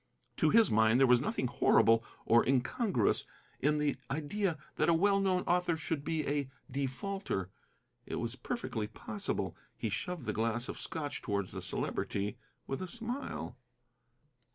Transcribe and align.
To 0.37 0.49
his 0.49 0.71
mind 0.71 0.99
there 0.99 1.05
was 1.05 1.21
nothing 1.21 1.45
horrible 1.45 2.03
or 2.25 2.43
incongruous 2.43 3.23
in 3.59 3.77
the 3.77 3.97
idea 4.09 4.57
that 4.77 4.89
a 4.89 4.95
well 4.95 5.19
known 5.19 5.43
author 5.43 5.77
should 5.77 6.03
be 6.03 6.27
a 6.27 6.49
defaulter. 6.71 7.51
It 8.07 8.15
was 8.15 8.35
perfectly 8.35 8.87
possible. 8.87 9.55
He 9.77 9.89
shoved 9.89 10.25
the 10.25 10.33
glass 10.33 10.67
of 10.67 10.79
Scotch 10.79 11.21
towards 11.21 11.51
the 11.51 11.61
Celebrity, 11.61 12.39
with 12.65 12.81
a 12.81 12.87
smile. 12.87 13.55